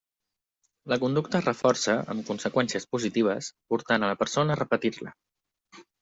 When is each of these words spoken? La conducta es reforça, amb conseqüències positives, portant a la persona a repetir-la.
La 0.91 0.97
conducta 1.01 1.41
es 1.41 1.45
reforça, 1.49 1.93
amb 2.13 2.25
conseqüències 2.31 2.87
positives, 2.95 3.49
portant 3.73 4.05
a 4.07 4.09
la 4.13 4.17
persona 4.23 4.55
a 4.55 4.59
repetir-la. 4.61 5.13